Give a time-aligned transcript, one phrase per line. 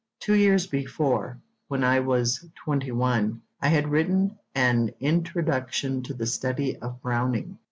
[0.19, 6.25] Two years before, when I was twenty one, I had written an Introduction to the
[6.25, 7.59] Study of Browning.